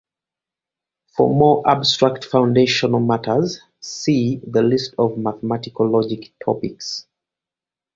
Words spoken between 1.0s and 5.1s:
For more abstract foundational matters, see the list